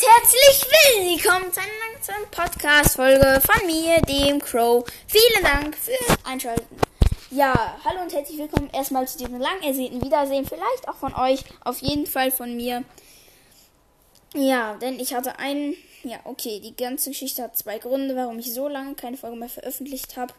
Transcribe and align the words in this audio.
und 0.00 0.06
herzlich 0.06 1.20
willkommen 1.20 1.52
zu 1.52 1.60
einer 1.60 2.18
neuen 2.18 2.30
Podcast-Folge 2.30 3.40
von 3.40 3.66
mir, 3.66 4.00
dem 4.02 4.38
Crow. 4.40 4.84
Vielen 5.06 5.42
Dank 5.42 5.76
fürs 5.76 6.16
Einschalten. 6.24 6.76
Ja, 7.30 7.76
hallo 7.84 8.02
und 8.02 8.12
herzlich 8.12 8.38
willkommen 8.38 8.70
erstmal 8.72 9.06
zu 9.06 9.18
diesem 9.18 9.38
lang 9.38 9.60
ersehnten 9.62 10.02
Wiedersehen. 10.02 10.46
Vielleicht 10.46 10.88
auch 10.88 10.96
von 10.96 11.14
euch, 11.14 11.44
auf 11.64 11.80
jeden 11.80 12.06
Fall 12.06 12.30
von 12.30 12.56
mir. 12.56 12.84
Ja, 14.34 14.74
denn 14.76 14.98
ich 15.00 15.12
hatte 15.12 15.38
einen. 15.38 15.74
Ja, 16.02 16.18
okay, 16.24 16.60
die 16.60 16.76
ganze 16.76 17.10
Geschichte 17.10 17.42
hat 17.42 17.58
zwei 17.58 17.78
Gründe, 17.78 18.16
warum 18.16 18.38
ich 18.38 18.54
so 18.54 18.68
lange 18.68 18.94
keine 18.94 19.18
Folge 19.18 19.36
mehr 19.36 19.50
veröffentlicht 19.50 20.16
habe. 20.16 20.32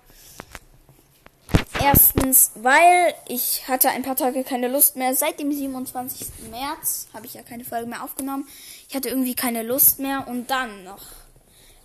Erstens, 1.84 2.52
weil 2.55 3.16
ich 3.27 3.68
hatte 3.68 3.89
ein 3.89 4.04
paar 4.04 4.16
Tage 4.16 4.43
keine 4.43 4.68
Lust 4.68 4.97
mehr. 4.97 5.16
Seit 5.16 5.39
dem 5.39 5.52
27. 5.52 6.27
März 6.52 7.07
habe 7.11 7.25
ich 7.25 7.34
ja 7.34 7.41
keine 7.41 7.65
Folge 7.65 7.88
mehr 7.88 8.04
aufgenommen. 8.04 8.47
Ich 8.88 8.96
hatte 8.96 9.09
irgendwie 9.09 9.34
keine 9.34 9.64
Lust 9.64 9.97
mehr. 9.97 10.28
Und 10.28 10.52
dann 10.52 10.83
noch 10.83 11.02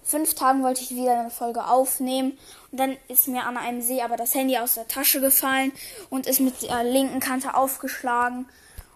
fünf 0.05 0.35
Tagen 0.35 0.63
wollte 0.63 0.83
ich 0.83 0.91
wieder 0.91 1.19
eine 1.19 1.31
Folge 1.31 1.67
aufnehmen. 1.67 2.37
Und 2.71 2.79
dann 2.79 2.99
ist 3.09 3.27
mir 3.29 3.45
an 3.47 3.57
einem 3.57 3.81
See 3.81 4.03
aber 4.03 4.19
das 4.19 4.35
Handy 4.35 4.59
aus 4.59 4.75
der 4.75 4.87
Tasche 4.87 5.23
gefallen 5.23 5.73
und 6.11 6.27
ist 6.27 6.41
mit 6.41 6.63
der 6.63 6.85
linken 6.85 7.21
Kante 7.21 7.55
aufgeschlagen. 7.55 8.47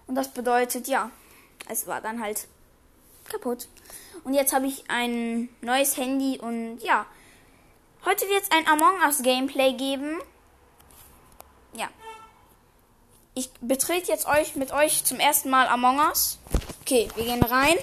Und 0.06 0.16
das 0.16 0.28
bedeutet, 0.28 0.86
ja, 0.86 1.10
es 1.70 1.86
war 1.86 2.02
dann 2.02 2.22
halt 2.22 2.46
kaputt. 3.30 3.68
Und 4.24 4.34
jetzt 4.34 4.52
habe 4.52 4.66
ich 4.66 4.84
ein 4.88 5.48
neues 5.62 5.96
Handy 5.96 6.38
und 6.38 6.80
ja, 6.80 7.06
heute 8.04 8.28
wird 8.28 8.42
es 8.42 8.50
ein 8.50 8.66
Among 8.66 9.00
Us 9.06 9.22
Gameplay 9.22 9.72
geben 9.72 10.20
ja. 11.74 11.88
Ich 13.34 13.50
betrete 13.60 14.10
jetzt 14.10 14.26
euch 14.26 14.56
mit 14.56 14.72
euch 14.72 15.04
zum 15.04 15.20
ersten 15.20 15.50
Mal 15.50 15.68
Among 15.68 15.98
Us. 15.98 16.38
Okay, 16.82 17.08
wir 17.14 17.24
gehen 17.24 17.42
rein. 17.42 17.76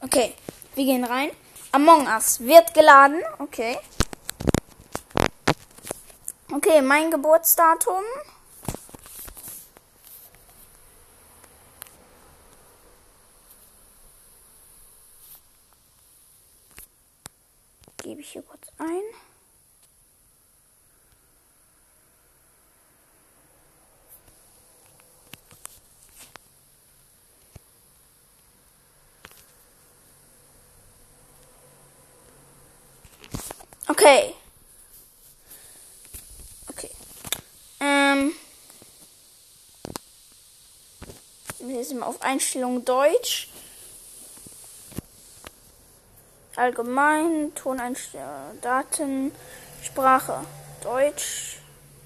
Okay, 0.00 0.34
wir 0.74 0.84
gehen 0.84 1.04
rein. 1.04 1.30
Among 1.72 2.06
Us 2.06 2.40
wird 2.40 2.72
geladen. 2.72 3.22
Okay. 3.38 3.78
Okay, 6.50 6.80
mein 6.80 7.10
Geburtsdatum 7.10 8.02
gebe 18.02 18.22
ich 18.22 18.30
hier 18.30 18.42
kurz 18.42 18.66
ein. 18.78 19.02
Okay. 33.88 34.34
Okay. 36.70 36.90
Ähm. 37.80 38.32
Wir 41.68 41.84
sind 41.84 42.02
auf 42.02 42.22
Einstellung 42.22 42.82
Deutsch. 42.86 43.50
Allgemein, 46.56 47.54
Toneinstellungen, 47.54 48.58
Daten, 48.62 49.32
Sprache, 49.82 50.46
Deutsch, 50.82 51.58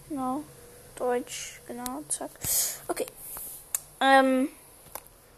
genau, 0.08 0.42
Deutsch, 0.96 1.60
genau, 1.68 2.02
zack. 2.08 2.30
Okay. 2.88 3.06
Ähm, 4.00 4.48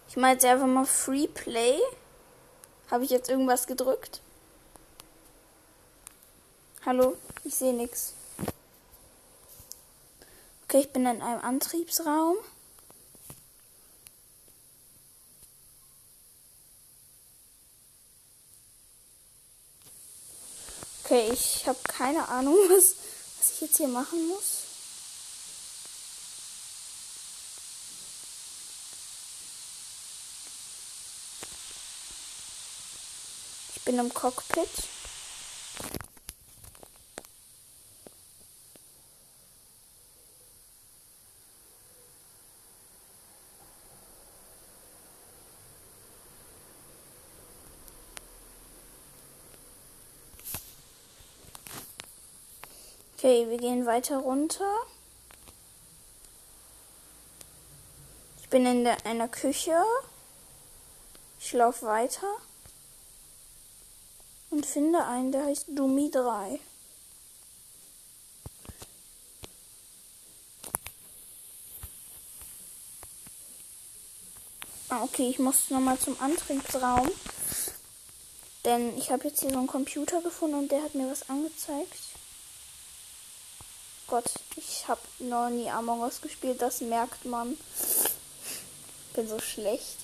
ich 0.08 0.16
mache 0.16 0.32
jetzt 0.32 0.46
einfach 0.46 0.66
mal 0.66 0.86
Free 0.86 1.26
Play. 1.26 1.78
Habe 2.90 3.04
ich 3.04 3.10
jetzt 3.10 3.28
irgendwas 3.28 3.66
gedrückt? 3.66 4.22
Hallo, 6.86 7.18
ich 7.44 7.54
sehe 7.54 7.74
nichts. 7.74 8.14
Okay, 10.64 10.78
ich 10.78 10.90
bin 10.94 11.02
in 11.02 11.20
einem 11.20 11.44
Antriebsraum. 11.44 12.36
Okay, 21.04 21.28
ich 21.34 21.66
habe 21.66 21.78
keine 21.86 22.26
Ahnung, 22.28 22.54
was, 22.70 22.94
was 23.38 23.50
ich 23.52 23.60
jetzt 23.60 23.76
hier 23.76 23.88
machen 23.88 24.26
muss. 24.28 24.62
Ich 33.76 33.82
bin 33.82 33.98
im 33.98 34.14
Cockpit. 34.14 34.70
Okay, 53.24 53.48
wir 53.48 53.56
gehen 53.56 53.86
weiter 53.86 54.18
runter. 54.18 54.70
Ich 58.42 58.50
bin 58.50 58.66
in 58.66 58.84
der, 58.84 59.06
einer 59.06 59.28
Küche. 59.28 59.82
Ich 61.40 61.54
laufe 61.54 61.86
weiter. 61.86 62.26
Und 64.50 64.66
finde 64.66 65.06
einen, 65.06 65.32
der 65.32 65.46
heißt 65.46 65.68
Dumi 65.68 66.10
3. 66.10 66.60
Ah, 74.90 75.02
okay, 75.02 75.30
ich 75.30 75.38
muss 75.38 75.70
nochmal 75.70 75.98
zum 75.98 76.20
Antriebsraum. 76.20 77.10
Denn 78.66 78.98
ich 78.98 79.10
habe 79.10 79.28
jetzt 79.28 79.40
hier 79.40 79.48
so 79.48 79.56
einen 79.56 79.66
Computer 79.66 80.20
gefunden 80.20 80.58
und 80.58 80.70
der 80.70 80.82
hat 80.82 80.94
mir 80.94 81.10
was 81.10 81.30
angezeigt. 81.30 81.96
Gott, 84.06 84.30
ich 84.56 84.86
habe 84.86 85.00
noch 85.18 85.48
nie 85.48 85.70
Among 85.70 86.00
Us 86.00 86.20
gespielt, 86.20 86.60
das 86.60 86.80
merkt 86.80 87.24
man. 87.24 87.56
Bin 89.14 89.28
so 89.28 89.38
schlecht. 89.38 89.96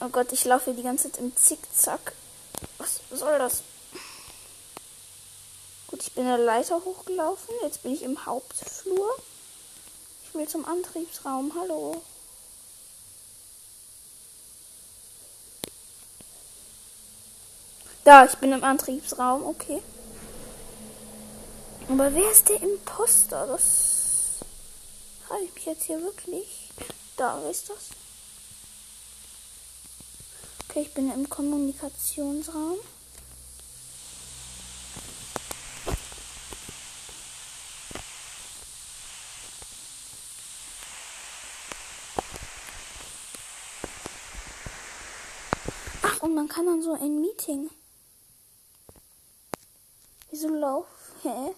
Oh 0.00 0.08
Gott, 0.08 0.32
ich 0.32 0.44
laufe 0.44 0.72
die 0.72 0.82
ganze 0.82 1.10
Zeit 1.10 1.20
im 1.20 1.34
Zickzack. 1.36 2.12
Was 2.78 3.00
soll 3.10 3.38
das? 3.38 3.62
Gut, 5.88 6.02
ich 6.02 6.12
bin 6.12 6.24
der 6.26 6.38
Leiter 6.38 6.84
hochgelaufen. 6.84 7.54
Jetzt 7.62 7.82
bin 7.82 7.92
ich 7.92 8.02
im 8.02 8.26
Hauptflur. 8.26 9.10
Ich 10.24 10.34
will 10.34 10.46
zum 10.46 10.64
Antriebsraum. 10.64 11.52
Hallo. 11.58 12.00
Da, 18.04 18.24
ich 18.24 18.36
bin 18.36 18.52
im 18.52 18.62
Antriebsraum. 18.62 19.44
Okay. 19.44 19.82
Aber 21.90 22.12
wer 22.12 22.30
ist 22.30 22.50
der 22.50 22.60
Imposter? 22.62 23.46
Das 23.46 24.40
frage 25.26 25.44
ich 25.44 25.54
mich 25.54 25.64
jetzt 25.64 25.84
hier 25.84 26.02
wirklich. 26.02 26.68
Da, 27.16 27.40
ist 27.48 27.70
das? 27.70 27.88
Okay, 30.68 30.82
ich 30.82 30.92
bin 30.92 31.10
im 31.10 31.30
Kommunikationsraum. 31.30 32.76
Ach, 46.02 46.22
und 46.22 46.34
man 46.34 46.48
kann 46.48 46.66
dann 46.66 46.82
so 46.82 46.92
ein 46.92 47.18
Meeting. 47.22 47.70
Wieso 50.30 50.48
lauf? 50.48 50.86
Hä? 51.22 51.54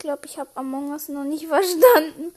Glaube, 0.00 0.26
ich 0.26 0.38
habe 0.38 0.50
Among 0.56 0.90
Us 0.90 1.08
noch 1.08 1.24
nicht 1.24 1.46
verstanden. 1.48 2.34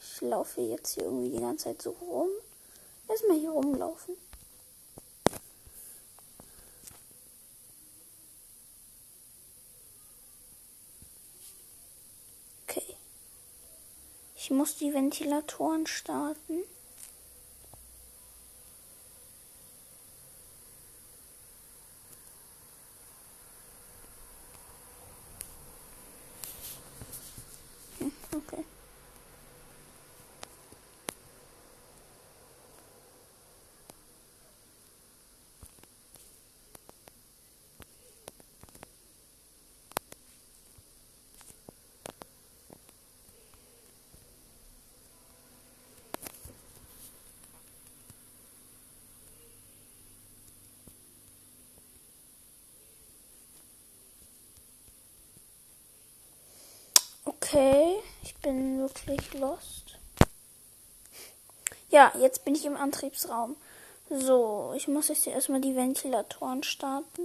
Ich 0.00 0.20
laufe 0.20 0.60
jetzt 0.60 0.94
hier 0.94 1.04
irgendwie 1.04 1.30
die 1.30 1.40
ganze 1.40 1.64
Zeit 1.64 1.82
so 1.82 1.90
rum. 1.90 2.28
Erstmal 3.08 3.38
hier 3.38 3.50
rumlaufen. 3.50 4.16
Okay. 12.62 12.96
Ich 14.36 14.50
muss 14.50 14.76
die 14.76 14.94
Ventilatoren 14.94 15.86
starten. 15.86 16.62
Okay, 57.54 58.02
ich 58.24 58.34
bin 58.38 58.80
wirklich 58.80 59.32
lost. 59.34 59.96
Ja, 61.88 62.12
jetzt 62.18 62.44
bin 62.44 62.56
ich 62.56 62.64
im 62.64 62.76
Antriebsraum. 62.76 63.54
So, 64.10 64.72
ich 64.76 64.88
muss 64.88 65.06
jetzt 65.06 65.28
erstmal 65.28 65.60
die 65.60 65.76
Ventilatoren 65.76 66.64
starten. 66.64 67.22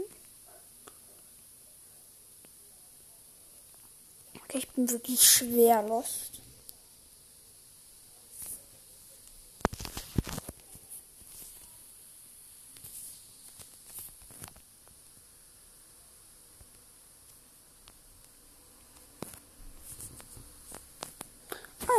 Okay, 4.44 4.60
ich 4.60 4.70
bin 4.70 4.88
wirklich 4.92 5.24
schwer 5.24 5.82
lost. 5.82 6.40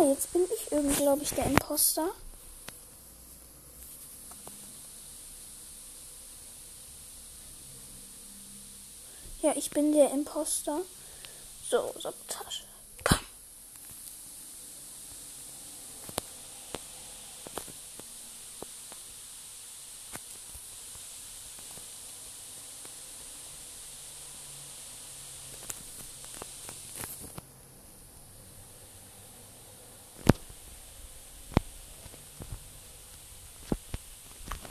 Ah, 0.00 0.04
jetzt 0.04 0.32
bin 0.32 0.44
ich 0.54 0.72
irgendwie, 0.72 0.96
glaube 1.10 1.24
ich, 1.24 1.30
der 1.30 1.46
Imposter. 1.46 2.08
Ja, 9.42 9.52
ich 9.56 9.70
bin 9.70 9.90
der 9.90 10.12
Imposter. 10.12 10.82
So, 11.68 11.92
Sabotage. 11.98 12.69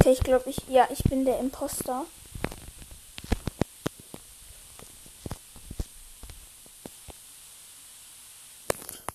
Okay, 0.09 0.17
ich 0.17 0.23
glaube, 0.23 0.49
ich. 0.49 0.57
Ja, 0.67 0.87
ich 0.91 1.03
bin 1.03 1.23
der 1.23 1.37
Imposter. 1.37 2.03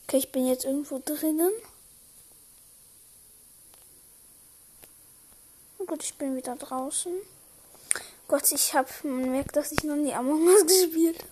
Okay, 0.06 0.18
ich 0.18 0.30
bin 0.30 0.46
jetzt 0.46 0.64
irgendwo 0.64 1.02
drinnen. 1.04 1.50
Oh 5.78 5.84
gut, 5.84 6.04
ich 6.04 6.14
bin 6.14 6.36
wieder 6.36 6.54
draußen. 6.54 7.12
Gott, 8.28 8.52
ich 8.52 8.74
habe, 8.74 8.88
man 9.02 9.32
merkt, 9.32 9.56
dass 9.56 9.72
ich 9.72 9.82
noch 9.82 9.96
nie 9.96 10.14
Among 10.14 10.46
Us 10.46 10.62
gespielt 10.66 11.18
habe. 11.18 11.28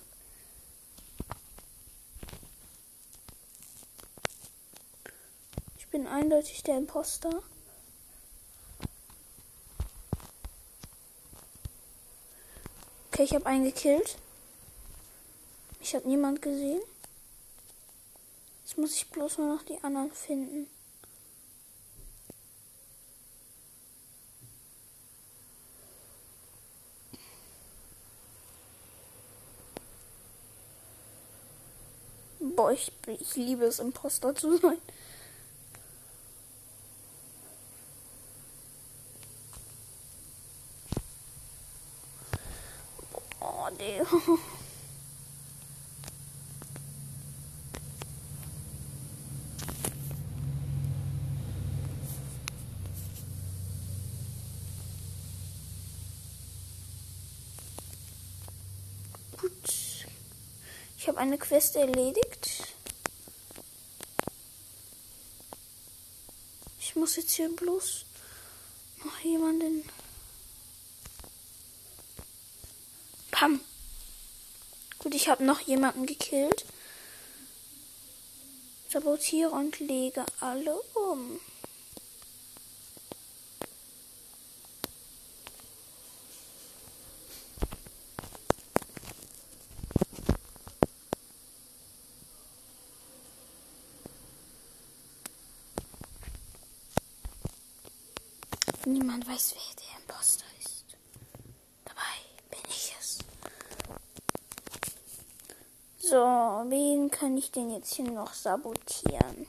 Ich 5.77 5.87
bin 5.87 6.05
eindeutig 6.05 6.63
der 6.63 6.75
Imposter. 6.75 7.41
Okay, 13.23 13.29
ich 13.29 13.35
habe 13.35 13.45
einen 13.45 13.63
gekillt. 13.63 14.17
Ich 15.79 15.95
habe 15.95 16.05
niemand 16.09 16.41
gesehen. 16.41 16.81
Jetzt 18.65 18.77
muss 18.77 18.95
ich 18.95 19.09
bloß 19.11 19.37
nur 19.37 19.55
noch 19.55 19.63
die 19.63 19.81
anderen 19.81 20.11
finden. 20.11 20.67
Boah, 32.39 32.73
ich, 32.73 32.91
ich 33.07 33.35
liebe 33.37 33.63
es, 33.63 33.79
Imposter 33.79 34.35
zu 34.35 34.57
sein. 34.57 34.79
Oh, 43.63 43.69
nee. 43.77 44.02
Gut. 59.41 59.51
Ich 60.97 61.07
habe 61.07 61.17
eine 61.17 61.39
Quest 61.39 61.75
erledigt. 61.75 62.75
Ich 66.79 66.95
muss 66.95 67.15
jetzt 67.15 67.31
hier 67.31 67.49
bloß 67.55 68.05
noch 69.03 69.19
jemanden. 69.21 69.83
Pam. 73.31 73.59
Ich 75.13 75.29
habe 75.29 75.43
noch 75.43 75.59
jemanden 75.59 76.07
gekillt. 76.07 76.65
Sabotiere 78.89 79.51
und 79.51 79.79
lege 79.79 80.25
alle 80.39 80.73
um. 80.95 81.39
Niemand 98.85 99.27
weiß, 99.27 99.53
wer 99.53 99.75
der 99.75 100.01
Imposter 100.01 100.45
ist. 100.59 100.85
Dabei 101.85 102.01
bin 102.49 102.59
ich 102.67 102.95
es. 102.99 103.19
So, 106.13 106.19
wen 106.19 107.09
kann 107.09 107.35
ich 107.37 107.49
denn 107.49 107.71
jetzt 107.71 107.95
hier 107.95 108.05
noch 108.05 108.35
sabotieren? 108.35 109.47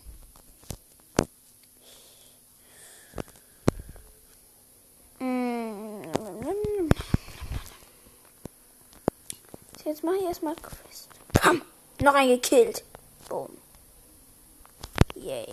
Jetzt 9.85 10.03
mache 10.03 10.17
ich 10.17 10.23
erstmal 10.23 10.57
Quest. 10.57 11.11
Komm, 11.43 11.61
noch 12.01 12.15
ein 12.15 12.29
gekillt. 12.29 12.83
Boom. 13.29 13.51
Yay. 15.17 15.53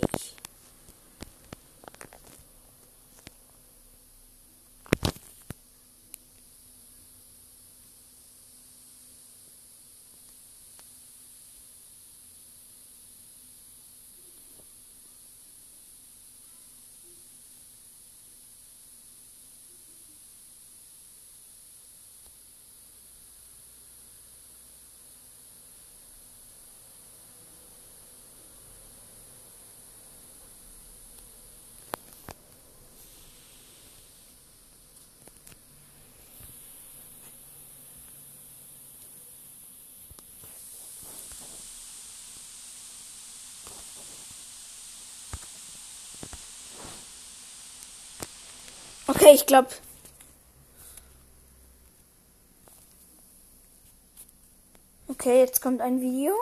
Okay, 49.22 49.34
ich 49.34 49.46
glaube. 49.46 49.68
Okay, 55.06 55.38
jetzt 55.38 55.62
kommt 55.62 55.80
ein 55.80 56.00
Video. 56.00 56.34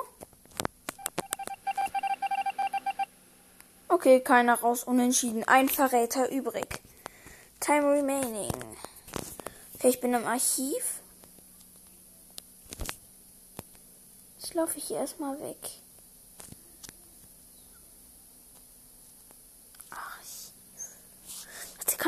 Okay, 3.89 4.21
keiner 4.21 4.59
raus, 4.61 4.85
unentschieden. 4.85 5.45
Ein 5.45 5.69
Verräter 5.69 6.31
übrig. 6.31 6.81
Time 7.61 7.87
remaining. 7.93 8.51
Okay, 9.75 9.89
ich 9.89 10.01
bin 10.01 10.15
im 10.15 10.27
Archiv. 10.27 11.03
Jetzt 14.39 14.55
laufe 14.55 14.79
ich 14.79 14.85
hier 14.85 15.01
erstmal 15.01 15.39
weg. 15.39 15.59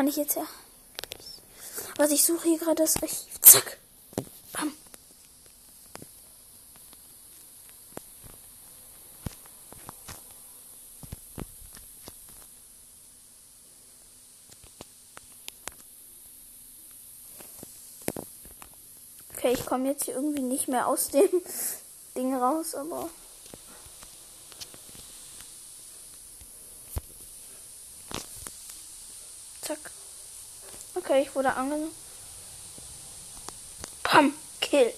kann 0.02 0.08
ich 0.08 0.16
jetzt 0.16 0.34
ja. 0.34 0.48
Was 1.96 2.10
ich 2.10 2.24
suche 2.24 2.48
hier 2.48 2.58
gerade 2.58 2.82
das 2.82 2.96
Archiv. 2.96 3.40
Zack. 3.40 3.78
Bam. 4.52 4.72
Okay, 19.36 19.52
ich 19.52 19.64
komme 19.64 19.86
jetzt 19.88 20.06
hier 20.06 20.14
irgendwie 20.14 20.42
nicht 20.42 20.66
mehr 20.66 20.88
aus 20.88 21.10
dem 21.10 21.28
Ding 22.16 22.34
raus, 22.34 22.74
aber. 22.74 23.08
Zack. 29.72 29.90
Okay, 30.94 31.22
ich 31.22 31.34
wurde 31.34 31.54
angenommen. 31.54 31.90
Pam, 34.02 34.34
Kill. 34.60 34.92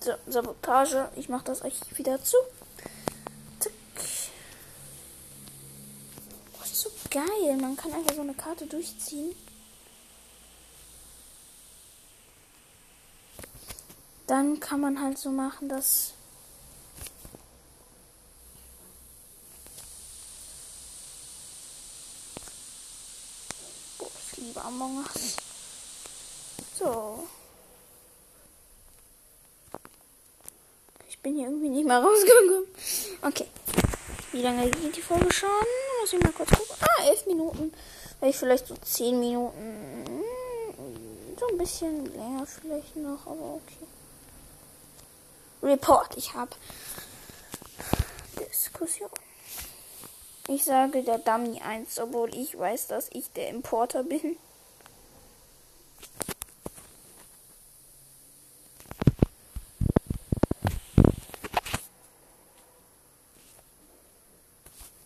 So, 0.00 0.12
Sabotage. 0.26 1.08
Ich 1.16 1.30
mache 1.30 1.44
das 1.44 1.62
euch 1.62 1.80
wieder 1.96 2.22
zu. 2.22 2.36
Zack. 3.58 3.72
Boah, 6.52 6.64
ist 6.64 6.80
so 6.82 6.90
geil. 7.08 7.56
Man 7.58 7.74
kann 7.76 7.94
einfach 7.94 8.14
so 8.14 8.20
eine 8.20 8.34
Karte 8.34 8.66
durchziehen. 8.66 9.34
Dann 14.26 14.58
kann 14.58 14.80
man 14.80 15.00
halt 15.00 15.18
so 15.18 15.30
machen, 15.30 15.68
dass 15.68 16.12
Boah, 23.98 24.08
ich 24.32 24.38
liebe 24.38 24.60
Among 24.62 24.98
Us. 24.98 25.36
So. 26.76 27.26
Ich 31.08 31.18
bin 31.20 31.36
hier 31.36 31.46
irgendwie 31.46 31.68
nicht 31.68 31.86
mehr 31.86 31.98
rausgekommen. 32.02 32.64
Okay. 33.22 33.46
Wie 34.32 34.42
lange 34.42 34.68
geht 34.68 34.96
die 34.96 35.02
Folge 35.02 35.32
schon? 35.32 35.48
Muss 36.00 36.12
ich 36.12 36.20
mal 36.20 36.32
kurz 36.32 36.50
gucken. 36.50 36.76
Ah, 36.80 37.04
elf 37.04 37.26
Minuten. 37.26 37.72
Vielleicht 38.18 38.38
vielleicht 38.38 38.66
so 38.66 38.74
zehn 38.78 39.20
Minuten. 39.20 40.24
So 41.38 41.46
ein 41.46 41.58
bisschen 41.58 42.06
länger 42.16 42.44
vielleicht 42.46 42.96
noch, 42.96 43.26
aber 43.26 43.54
okay. 43.54 43.86
Report. 45.62 46.16
Ich 46.16 46.34
habe 46.34 46.50
Diskussion. 48.38 49.10
Ich 50.48 50.64
sage 50.64 51.02
der 51.02 51.18
Dummy 51.18 51.60
1, 51.60 51.98
obwohl 51.98 52.34
ich 52.34 52.56
weiß, 52.56 52.86
dass 52.86 53.08
ich 53.12 53.32
der 53.32 53.48
Importer 53.48 54.04
bin. 54.04 54.36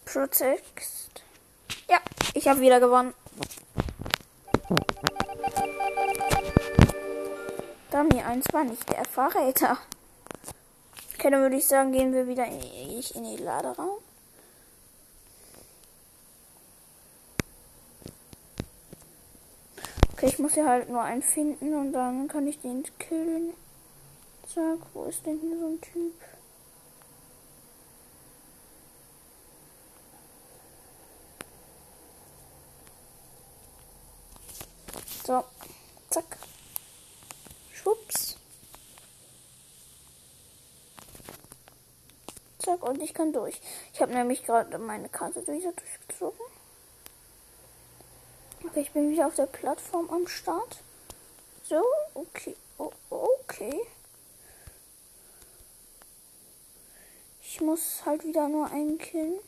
Protect. 0.04 0.62
Ja, 1.88 1.99
ich 2.35 2.49
habe 2.49 2.61
wieder 2.61 2.80
gewonnen. 2.80 3.14
Dummy 7.90 8.21
1 8.21 8.47
war 8.52 8.64
nicht 8.64 8.88
der 8.90 9.04
Verräter. 9.04 9.78
Okay, 11.20 11.28
dann 11.28 11.42
würde 11.42 11.56
ich 11.56 11.66
sagen, 11.66 11.92
gehen 11.92 12.14
wir 12.14 12.26
wieder 12.26 12.46
in, 12.46 12.62
in 12.62 13.24
den 13.24 13.44
Laderaum. 13.44 13.98
Okay, 20.14 20.28
ich 20.28 20.38
muss 20.38 20.54
hier 20.54 20.66
halt 20.66 20.88
nur 20.88 21.02
einen 21.02 21.20
finden 21.20 21.74
und 21.74 21.92
dann 21.92 22.26
kann 22.26 22.46
ich 22.46 22.58
den 22.60 22.84
killen. 22.98 23.52
Zack, 24.46 24.78
wo 24.94 25.04
ist 25.04 25.26
denn 25.26 25.38
hier 25.40 25.58
so 25.58 25.66
ein 25.66 25.80
Typ? 25.82 26.14
So, 35.26 35.44
zack. 36.08 36.38
Schwupps. 37.74 38.38
Zack, 42.70 42.84
und 42.84 43.02
ich 43.02 43.14
kann 43.14 43.32
durch. 43.32 43.60
Ich 43.92 44.00
habe 44.00 44.12
nämlich 44.12 44.44
gerade 44.44 44.78
meine 44.78 45.08
Karte 45.08 45.44
wieder 45.46 45.72
durchgezogen. 45.72 46.38
Okay, 48.64 48.80
ich 48.82 48.92
bin 48.92 49.10
wieder 49.10 49.26
auf 49.26 49.34
der 49.34 49.46
Plattform 49.46 50.08
am 50.10 50.28
Start. 50.28 50.78
So, 51.64 51.82
okay. 52.14 52.54
Oh, 52.78 52.92
okay. 53.10 53.80
Ich 57.42 57.60
muss 57.60 58.02
halt 58.06 58.24
wieder 58.24 58.48
nur 58.48 58.70
einen 58.70 58.98
killen. 58.98 59.40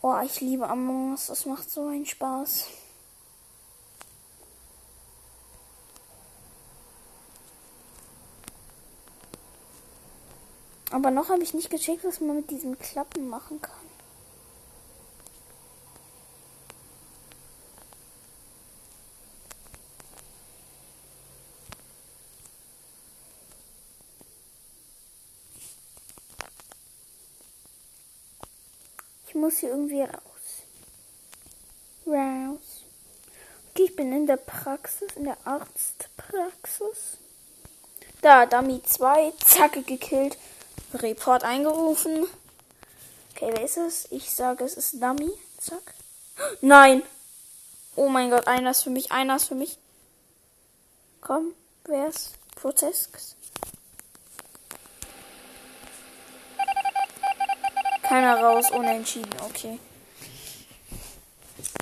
Oh, 0.00 0.20
ich 0.24 0.40
liebe 0.40 0.68
Among 0.68 1.12
Us. 1.12 1.26
Das 1.26 1.44
macht 1.46 1.68
so 1.68 1.88
einen 1.88 2.06
Spaß. 2.06 2.68
Aber 10.94 11.10
noch 11.10 11.28
habe 11.28 11.42
ich 11.42 11.52
nicht 11.54 11.70
gecheckt, 11.70 12.04
was 12.04 12.20
man 12.20 12.36
mit 12.36 12.52
diesen 12.52 12.78
Klappen 12.78 13.28
machen 13.28 13.60
kann. 13.60 13.74
Ich 29.26 29.34
muss 29.34 29.58
hier 29.58 29.70
irgendwie 29.70 30.02
raus. 30.02 30.12
Raus. 32.06 32.84
Okay, 33.70 33.86
ich 33.86 33.96
bin 33.96 34.12
in 34.12 34.28
der 34.28 34.36
Praxis, 34.36 35.08
in 35.16 35.24
der 35.24 35.38
Arztpraxis. 35.44 37.18
Da, 38.22 38.46
Dummy 38.46 38.80
2, 38.80 39.32
zacke 39.44 39.82
gekillt. 39.82 40.38
Report 41.02 41.44
eingerufen. 41.44 42.26
Okay, 43.34 43.50
wer 43.52 43.64
ist 43.64 43.76
es? 43.76 44.06
Ich 44.10 44.30
sage, 44.30 44.64
es 44.64 44.74
ist 44.74 45.02
Dummy. 45.02 45.30
Zack. 45.58 45.94
Nein. 46.60 47.02
Oh 47.96 48.08
mein 48.08 48.30
Gott, 48.30 48.46
einer 48.46 48.70
ist 48.70 48.82
für 48.82 48.90
mich, 48.90 49.12
einer 49.12 49.36
ist 49.36 49.46
für 49.46 49.54
mich. 49.54 49.78
Komm, 51.20 51.54
wer 51.84 52.08
ist? 52.08 52.32
Protest. 52.56 53.36
Keiner 58.02 58.36
raus, 58.36 58.70
unentschieden, 58.70 59.34
okay. 59.44 59.78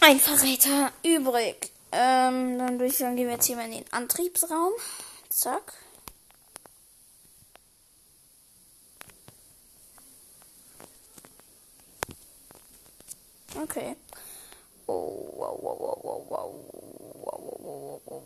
Ein 0.00 0.20
Verräter 0.20 0.92
übrig. 1.02 1.70
Ähm, 1.92 2.58
dann 2.58 2.78
würde 2.78 2.86
ich 2.86 2.98
sagen, 2.98 3.16
gehen 3.16 3.26
wir 3.26 3.34
jetzt 3.34 3.46
hier 3.46 3.56
mal 3.56 3.66
in 3.66 3.72
den 3.72 3.92
Antriebsraum. 3.92 4.72
Zack. 5.28 5.74
Okay. 13.72 13.96
Oh, 14.86 15.32
wow, 15.32 15.56
wow, 15.62 15.76
wow, 15.80 15.96
wow, 16.04 16.26
wow. 16.28 16.48
Wow, 17.24 17.40
wow, 17.40 17.56
wow, 17.64 18.00
wow. 18.04 18.22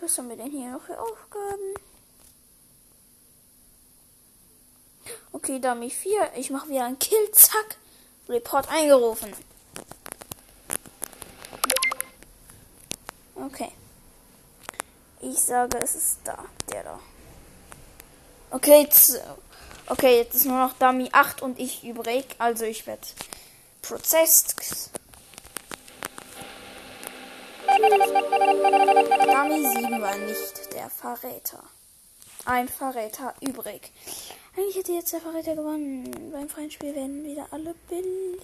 Was 0.00 0.18
haben 0.18 0.28
wir 0.28 0.36
denn 0.36 0.52
hier 0.52 0.70
noch 0.70 0.82
für 0.82 1.00
Aufgaben? 1.00 1.74
Okay, 5.32 5.58
Dummy 5.58 5.90
4. 5.90 6.34
Ich 6.36 6.50
mache 6.50 6.68
wieder 6.68 6.84
einen 6.84 7.00
Kill. 7.00 7.32
Zack. 7.32 7.76
Report 8.28 8.68
eingerufen. 8.68 9.32
Okay. 13.34 13.72
Ich 15.22 15.38
sage, 15.38 15.78
es 15.80 15.94
ist 15.94 16.18
da. 16.24 16.36
Der 16.70 16.82
da. 16.82 17.00
Okay, 18.50 18.82
jetzt, 18.82 19.20
okay, 19.86 20.18
jetzt 20.18 20.34
ist 20.34 20.46
nur 20.46 20.58
noch 20.58 20.72
Dummy 20.74 21.08
8 21.12 21.42
und 21.42 21.60
ich 21.60 21.84
übrig. 21.84 22.26
Also 22.38 22.64
ich 22.64 22.86
werde 22.88 23.06
prozessed. 23.82 24.56
Dummy 29.26 29.66
7 29.74 30.02
war 30.02 30.16
nicht 30.16 30.74
der 30.74 30.90
Verräter. 30.90 31.62
Ein 32.44 32.68
Verräter 32.68 33.34
übrig. 33.40 33.92
Eigentlich 34.56 34.76
hätte 34.76 34.92
jetzt 34.92 35.12
der 35.12 35.20
Verräter 35.20 35.54
gewonnen. 35.54 36.32
Beim 36.32 36.48
freien 36.48 36.72
Spiel 36.72 36.96
werden 36.96 37.22
wieder 37.22 37.46
alle 37.52 37.74
billig. 37.88 38.42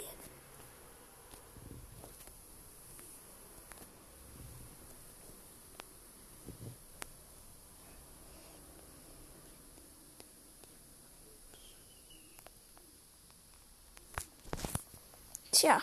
Tja. 15.68 15.82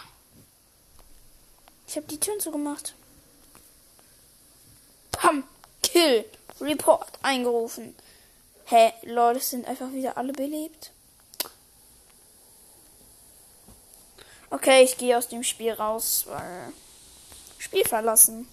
Ich 1.88 1.96
habe 1.96 2.08
die 2.08 2.20
Türen 2.20 2.40
zugemacht. 2.40 2.96
Bam! 5.12 5.44
Kill! 5.84 6.26
Report 6.60 7.08
eingerufen. 7.22 7.96
Hä, 8.66 8.94
Leute 9.04 9.42
sind 9.42 9.68
einfach 9.68 9.92
wieder 9.92 10.18
alle 10.18 10.34
belebt. 10.34 10.90
Okay, 14.50 14.84
ich 14.86 14.98
gehe 14.98 15.16
aus 15.16 15.28
dem 15.28 15.44
Spiel 15.44 15.74
raus, 15.74 16.24
weil 16.26 16.74
Spiel 17.60 17.88
verlassen. 17.88 18.48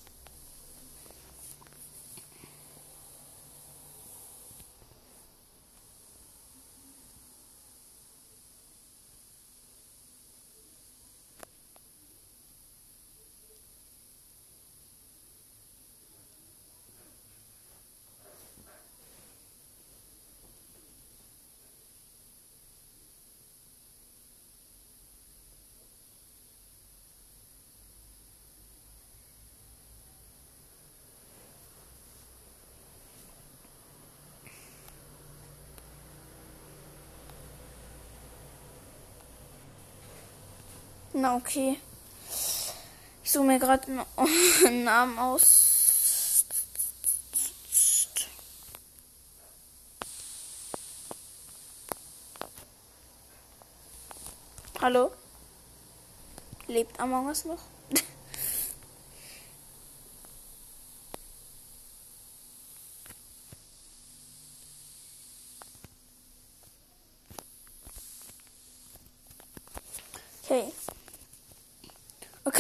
Na, 41.23 41.37
okay. 41.37 41.79
Ich 43.23 43.31
suche 43.31 43.45
mir 43.45 43.61
gerade 43.61 43.87
einen 44.67 44.83
Namen 44.83 45.17
aus. 45.21 46.45
Hallo? 54.81 55.12
Lebt 56.67 56.99
Among 56.99 57.29
Us 57.29 57.45
noch? 57.45 57.61
okay. 70.53 70.73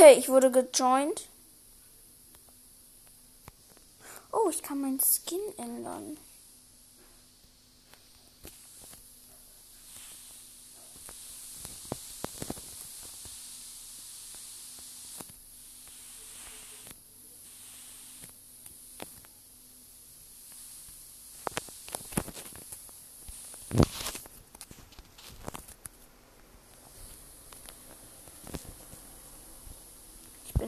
Okay, 0.02 0.18
ich 0.18 0.28
wurde 0.28 0.50
gejoint. 0.50 1.28
Oh, 4.32 4.50
ich 4.50 4.60
kann 4.60 4.80
meinen 4.80 4.98
Skin 4.98 5.38
ändern. 5.58 6.18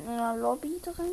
In 0.05 0.11
einer 0.11 0.37
Lobby 0.37 0.81
drin. 0.83 1.13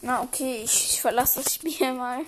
Na 0.00 0.22
okay, 0.22 0.62
ich, 0.62 0.92
ich 0.92 1.00
verlasse 1.00 1.42
das 1.42 1.54
Spiel 1.54 1.92
mal. 1.94 2.24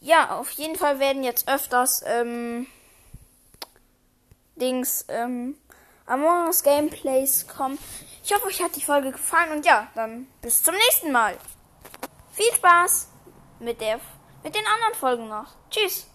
Ja, 0.00 0.36
auf 0.36 0.50
jeden 0.52 0.76
Fall 0.76 0.98
werden 0.98 1.24
jetzt 1.24 1.48
öfters 1.48 2.02
ähm, 2.06 2.66
Dings 4.56 5.04
ähm, 5.08 5.56
Among 6.04 6.46
Us 6.46 6.62
Gameplays 6.62 7.46
kommen. 7.48 7.78
Ich 8.22 8.34
hoffe, 8.34 8.46
euch 8.46 8.62
hat 8.62 8.76
die 8.76 8.82
Folge 8.82 9.12
gefallen 9.12 9.52
und 9.52 9.64
ja, 9.64 9.88
dann 9.94 10.26
bis 10.42 10.62
zum 10.62 10.74
nächsten 10.74 11.10
Mal. 11.10 11.36
Viel 12.32 12.52
Spaß 12.54 13.08
mit 13.60 13.80
der 13.80 14.00
mit 14.42 14.54
den 14.54 14.66
anderen 14.66 14.94
Folgen 14.94 15.28
noch. 15.28 15.54
Tschüss. 15.70 16.04